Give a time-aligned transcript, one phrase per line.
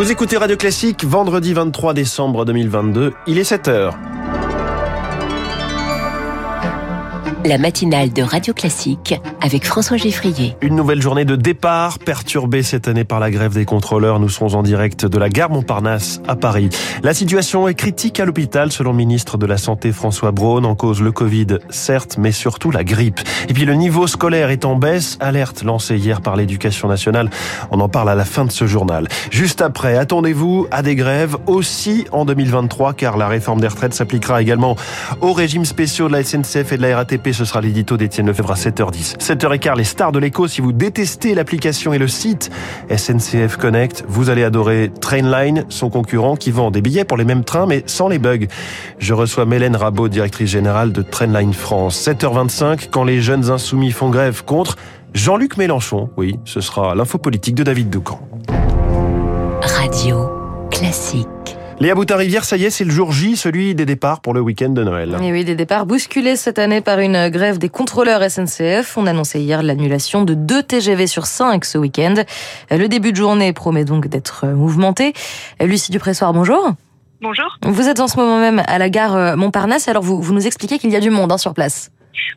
[0.00, 3.68] Vous écoutez Radio Classique, vendredi 23 décembre 2022, il est 7
[7.44, 10.56] la matinale de Radio Classique avec François Geffrier.
[10.60, 14.20] Une nouvelle journée de départ perturbée cette année par la grève des contrôleurs.
[14.20, 16.68] Nous serons en direct de la gare Montparnasse à Paris.
[17.02, 20.64] La situation est critique à l'hôpital selon le ministre de la Santé François Braun.
[20.64, 23.20] En cause le Covid, certes, mais surtout la grippe.
[23.48, 25.16] Et puis le niveau scolaire est en baisse.
[25.20, 27.30] Alerte lancée hier par l'éducation nationale.
[27.70, 29.08] On en parle à la fin de ce journal.
[29.30, 34.42] Juste après, attendez-vous à des grèves aussi en 2023 car la réforme des retraites s'appliquera
[34.42, 34.76] également
[35.20, 38.52] aux régimes spéciaux de la SNCF et de la RATP ce sera l'édito d'Étienne Lefebvre
[38.52, 39.18] à 7h10.
[39.18, 40.48] 7h15, les stars de l'écho.
[40.48, 42.50] Si vous détestez l'application et le site
[42.94, 47.44] SNCF Connect, vous allez adorer Trainline, son concurrent qui vend des billets pour les mêmes
[47.44, 48.46] trains mais sans les bugs.
[48.98, 52.06] Je reçois Mélène Rabot, directrice générale de Trainline France.
[52.06, 54.76] 7h25, quand les jeunes insoumis font grève contre
[55.14, 56.10] Jean-Luc Mélenchon.
[56.16, 58.20] Oui, ce sera l'info politique de David Doucan.
[59.62, 60.28] Radio
[60.70, 61.26] classique.
[61.80, 64.68] Léa Boutin-Rivière, ça y est, c'est le jour J, celui des départs pour le week-end
[64.68, 65.16] de Noël.
[65.22, 68.98] Et oui, des départs bousculés cette année par une grève des contrôleurs SNCF.
[68.98, 72.16] On annonçait hier l'annulation de deux TGV sur 5 ce week-end.
[72.70, 75.14] Le début de journée promet donc d'être mouvementé.
[75.58, 76.72] Lucie Dupressoir, bonjour.
[77.22, 77.56] Bonjour.
[77.62, 80.78] Vous êtes en ce moment même à la gare Montparnasse, alors vous, vous nous expliquez
[80.78, 81.90] qu'il y a du monde hein, sur place.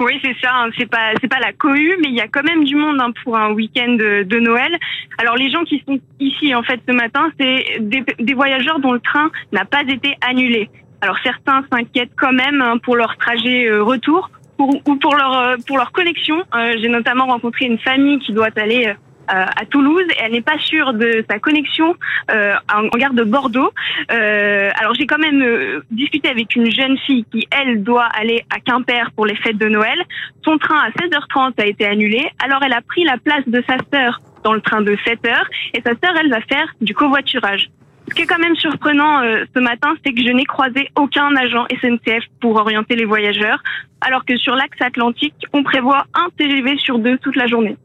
[0.00, 0.50] Oui, c'est ça.
[0.54, 0.70] Hein.
[0.78, 3.12] C'est pas c'est pas la cohue, mais il y a quand même du monde hein,
[3.22, 4.76] pour un week-end de, Noël.
[5.18, 9.00] Alors les gens qui sont ici en fait ce matin, c'est des, voyageurs dont le
[9.00, 10.70] train n'a pas été annulé.
[11.02, 15.56] Alors certains s'inquiètent quand même hein, pour leur trajet euh, retour ou pour leur euh,
[15.66, 16.42] pour leur connexion.
[16.54, 18.94] Euh, j'ai notamment rencontré une famille qui doit aller
[19.32, 21.94] euh, à Toulouse et elle n'est pas sûre de sa connexion
[22.32, 23.70] euh, en, gare de Bordeaux.
[24.10, 28.58] Euh, alors j'ai quand même discuté avec une jeune fille qui elle doit aller à
[28.58, 29.98] Quimper pour les fêtes de Noël.
[30.44, 32.28] Son train à 16h30 a été annulé.
[32.44, 35.36] Alors elle a pris la place de sa sœur dans le train de 7h
[35.74, 37.70] et sa sœur elle va faire du covoiturage.
[38.08, 39.22] Ce qui est quand même surprenant
[39.54, 43.62] ce matin, c'est que je n'ai croisé aucun agent SNCF pour orienter les voyageurs,
[44.00, 47.76] alors que sur l'axe Atlantique, on prévoit un TGV sur deux toute la journée.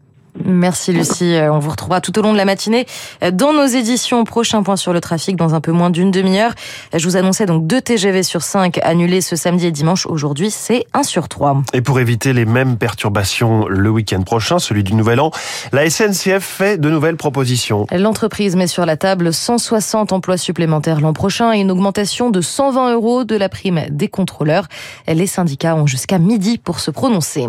[0.44, 1.36] Merci Lucie.
[1.36, 2.86] Euh, on vous retrouvera tout au long de la matinée
[3.24, 4.24] euh, dans nos éditions.
[4.26, 6.54] Prochain point sur le trafic dans un peu moins d'une demi-heure.
[6.94, 10.06] Euh, je vous annonçais donc deux TGV sur 5 annulés ce samedi et dimanche.
[10.06, 11.64] Aujourd'hui, c'est 1 sur 3.
[11.74, 15.32] Et pour éviter les mêmes perturbations le week-end prochain, celui du Nouvel An,
[15.72, 17.88] la SNCF fait de nouvelles propositions.
[17.92, 22.94] L'entreprise met sur la table 160 emplois supplémentaires l'an prochain et une augmentation de 120
[22.94, 24.68] euros de la prime des contrôleurs.
[25.08, 27.48] Les syndicats ont jusqu'à midi pour se prononcer.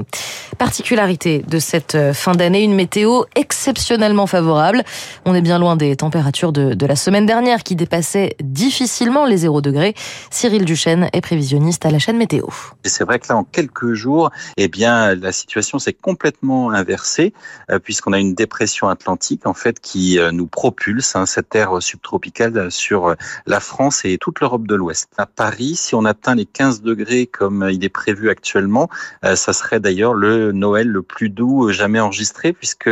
[0.59, 4.85] Particularité de cette fin d'année, une météo exceptionnellement favorable.
[5.25, 9.61] On est bien loin des températures de, la semaine dernière qui dépassaient difficilement les 0
[9.61, 9.95] degrés.
[10.31, 12.47] Cyril Duchesne est prévisionniste à la chaîne météo.
[12.85, 17.33] C'est vrai que là, en quelques jours, eh bien, la situation s'est complètement inversée
[17.71, 21.83] euh, puisqu'on a une dépression atlantique en fait qui euh, nous propulse hein, cette air
[21.83, 23.15] subtropicale sur euh,
[23.47, 25.09] la France et toute l'Europe de l'Ouest.
[25.17, 28.89] À Paris, si on atteint les 15 degrés comme il est prévu actuellement,
[29.23, 32.91] ça serait d'ailleurs le Noël le plus doux jamais enregistré puisque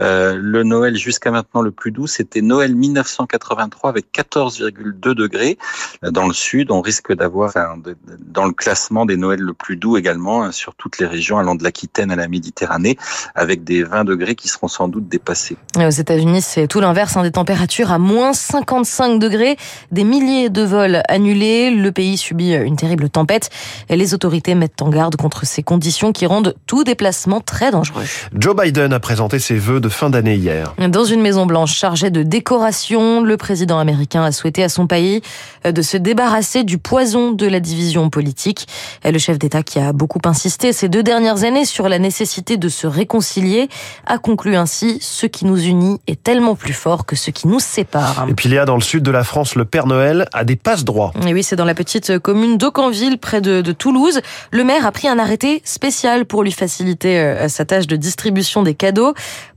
[0.00, 5.56] euh, le Noël jusqu'à maintenant le plus doux, c'était Noël 1983 avec 14,2 degrés.
[6.02, 7.54] Dans le sud, on risque d'avoir
[8.20, 11.54] dans le classement des Noëls le plus doux également hein, sur toutes les régions allant
[11.54, 12.98] de l'Aquitaine à la Méditerranée,
[13.34, 15.56] avec des 20 degrés qui seront sans doute dépassés.
[15.78, 19.56] aux États-Unis, c'est tout l'inverse, hein, des températures à moins 55 degrés,
[19.90, 21.70] des milliers de vols annulés.
[21.70, 23.48] Le pays subit une terrible tempête
[23.88, 28.04] et les autorités mettent en garde contre ces conditions qui rendent tout déplacement très dangereux.
[28.34, 30.74] Joe Biden a présenté ses vœux de fin d'année hier.
[30.88, 35.22] Dans une Maison Blanche chargée de décoration, le président américain a souhaité à son pays
[35.64, 38.66] euh, de se débarrasser du poison de la division politique.
[39.04, 42.68] Le chef d'État qui a beaucoup insisté ces deux dernières années sur la nécessité de
[42.68, 43.68] se réconcilier
[44.04, 47.60] a conclu ainsi ce qui nous unit est tellement plus fort que ce qui nous
[47.60, 48.26] sépare.
[48.28, 51.12] Et puis Léa, dans le sud de la France, le Père Noël a des passe-droits.
[51.24, 54.20] Et oui, c'est dans la petite commune d'Aucanville, près de, de Toulouse.
[54.50, 58.64] Le maire a pris un arrêté spécial pour lui faciliter euh, sa tâche de distribution
[58.64, 59.03] des cadeaux.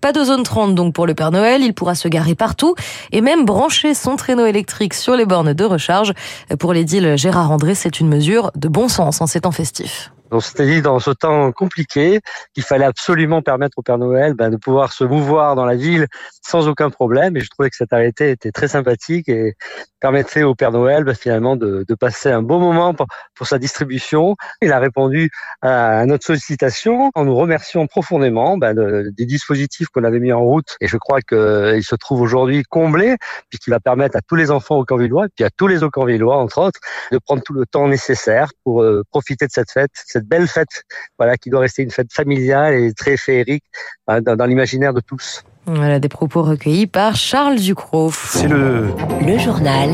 [0.02, 2.76] Pas de zone 30 donc pour le Père Noël, il pourra se garer partout
[3.12, 6.14] et même brancher son traîneau électrique sur les bornes de recharge.
[6.60, 10.12] Pour l'édile Gérard André, c'est une mesure de bon sens en ces temps festifs.
[10.32, 12.20] On s'était dit dans ce temps compliqué
[12.54, 16.08] qu'il fallait absolument permettre au Père Noël ben, de pouvoir se mouvoir dans la ville
[16.42, 17.38] sans aucun problème.
[17.38, 19.56] Et je trouvais que cet arrêté était très sympathique et
[20.00, 23.58] permettrait au Père Noël ben, finalement de, de, passer un bon moment pour, pour, sa
[23.58, 24.36] distribution.
[24.62, 25.30] Il a répondu
[25.62, 30.42] à notre sollicitation en nous remerciant profondément ben, de, des dispositifs qu'on avait mis en
[30.42, 30.76] route.
[30.82, 33.16] Et je crois qu'il se trouve aujourd'hui comblé
[33.50, 36.38] puisqu'il va permettre à tous les enfants au Camvillois et puis à tous les Aucanvillois
[36.38, 36.80] entre autres
[37.12, 40.84] de prendre tout le temps nécessaire pour euh, profiter de cette fête cette belle fête,
[41.18, 43.64] voilà, qui doit rester une fête familiale et très féerique
[44.08, 45.44] hein, dans, dans l'imaginaire de tous.
[45.68, 48.12] Voilà des propos recueillis par Charles Ducrot.
[48.14, 48.88] C'est le...
[49.26, 49.90] Le journal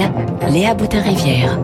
[0.51, 1.59] Léa Boutin-Rivière.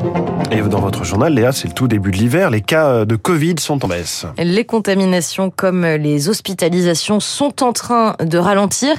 [0.51, 2.49] Et dans votre journal, Léa, c'est le tout début de l'hiver.
[2.49, 4.25] Les cas de Covid sont en baisse.
[4.39, 8.95] Les contaminations comme les hospitalisations sont en train de ralentir.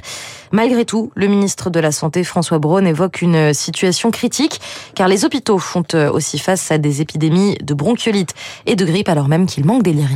[0.53, 4.61] Malgré tout, le ministre de la Santé, François Braun, évoque une situation critique
[4.95, 8.35] car les hôpitaux font aussi face à des épidémies de bronchiolite
[8.67, 10.07] et de grippe alors même qu'il manque des lits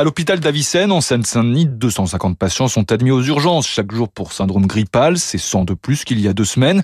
[0.00, 4.66] à l'hôpital d'Avicenne, en Seine-Saint-Denis, 250 patients sont admis aux urgences chaque jour pour syndrome
[4.66, 5.18] grippal.
[5.18, 6.82] C'est 100 de plus qu'il y a deux semaines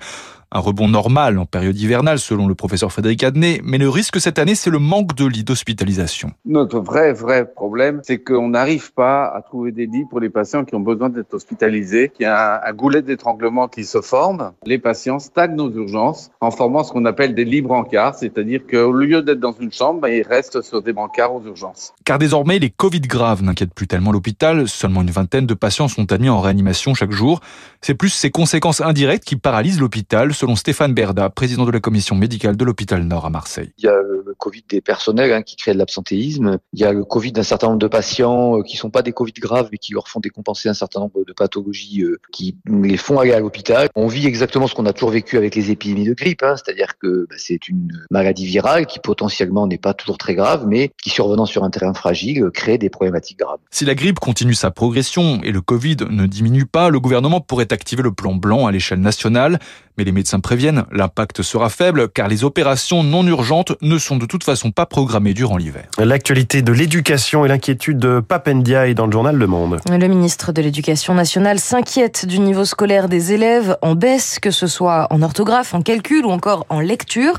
[0.52, 4.38] un rebond normal en période hivernale selon le professeur Frédéric Adnet, mais le risque cette
[4.38, 6.30] année, c'est le manque de lits d'hospitalisation.
[6.44, 10.64] Notre vrai, vrai problème, c'est qu'on n'arrive pas à trouver des lits pour les patients
[10.64, 14.52] qui ont besoin d'être hospitalisés, qu'il y a un, goulet d'étranglement qui se forme.
[14.66, 18.92] Les patients stagnent aux urgences en formant ce qu'on appelle des lits brancards, c'est-à-dire qu'au
[18.92, 21.94] lieu d'être dans une chambre, ben, ils restent sur des brancards aux urgences.
[22.04, 24.68] Car désormais, les Covid graves n'inquiètent plus tellement l'hôpital.
[24.68, 27.40] Seulement une vingtaine de patients sont admis en réanimation chaque jour.
[27.80, 32.14] C'est plus ces conséquences indirectes qui paralysent l'hôpital selon Stéphane Berda, président de la commission
[32.14, 33.72] médicale de l'hôpital Nord à Marseille.
[33.78, 36.58] Il y a le Covid des personnels hein, qui crée de l'absentéisme.
[36.72, 39.12] Il y a le Covid d'un certain nombre de patients euh, qui sont pas des
[39.12, 42.96] Covid graves, mais qui leur font décompenser un certain nombre de pathologies euh, qui les
[42.96, 43.88] font aller à l'hôpital.
[43.94, 46.98] On vit exactement ce qu'on a toujours vécu avec les épidémies de grippe, hein, c'est-à-dire
[46.98, 51.10] que bah, c'est une maladie virale qui potentiellement n'est pas toujours très grave, mais qui
[51.10, 53.58] survenant sur un terrain fragile crée des problématiques graves.
[53.70, 57.72] Si la grippe continue sa progression et le Covid ne diminue pas, le gouvernement pourrait
[57.72, 59.58] activer le plan blanc à l'échelle nationale.
[59.98, 64.26] Mais les médecins préviennent, l'impact sera faible car les opérations non urgentes ne sont de
[64.26, 65.84] toute façon pas programmées durant l'hiver.
[65.98, 69.78] L'actualité de l'éducation et l'inquiétude de Papendia est dans le journal Le Monde.
[69.88, 74.66] Le ministre de l'Éducation nationale s'inquiète du niveau scolaire des élèves en baisse, que ce
[74.66, 77.38] soit en orthographe, en calcul ou encore en lecture.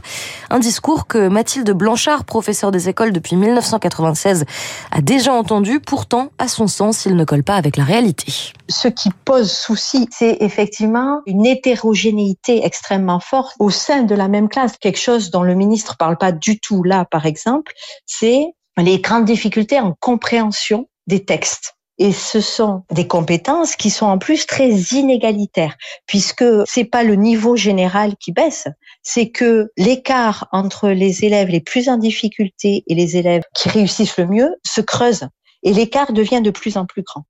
[0.50, 4.45] Un discours que Mathilde Blanchard, professeure des écoles depuis 1996,
[4.92, 5.80] a déjà entendu.
[5.80, 8.34] Pourtant, à son sens, il ne colle pas avec la réalité.
[8.69, 14.50] Ce qui pose souci, c'est effectivement une hétérogénéité extrêmement forte au sein de la même
[14.50, 14.77] classe.
[14.77, 17.74] Quelque chose dont le ministre parle pas du tout là, par exemple,
[18.06, 21.74] c'est les grandes difficultés en compréhension des textes.
[21.97, 25.75] Et ce sont des compétences qui sont en plus très inégalitaires,
[26.06, 28.68] puisque c'est pas le niveau général qui baisse,
[29.01, 34.18] c'est que l'écart entre les élèves les plus en difficulté et les élèves qui réussissent
[34.18, 35.27] le mieux se creuse.
[35.63, 37.25] Et l'écart devient de plus en plus grand.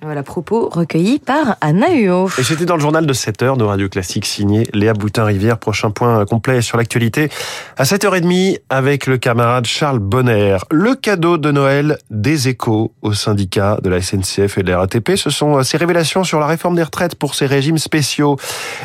[0.00, 2.28] Voilà, propos recueillis par Anna Huot.
[2.38, 5.58] Et c'était dans le journal de 7 heures de Radio Classique signé Léa Boutin-Rivière.
[5.58, 7.30] Prochain point complet sur l'actualité
[7.76, 10.58] à 7h30 avec le camarade Charles Bonner.
[10.70, 15.16] Le cadeau de Noël des échos au syndicat de la SNCF et de la RATP.
[15.16, 18.36] Ce sont ces révélations sur la réforme des retraites pour ces régimes spéciaux.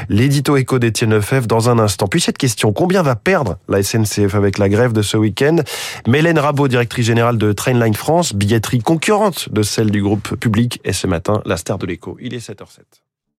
[0.10, 2.07] L'édito écho d'Étienne Lefebvre dans un instant.
[2.07, 5.57] Puis cette question, combien va perdre la SNCF avec la grève de ce week-end?
[6.07, 11.07] Mélène Rabot, directrice générale de Trainline France, billetterie concurrente de celle du groupe public ce
[11.07, 12.15] matin, la star de l'écho.
[12.21, 12.79] Il est 7h07.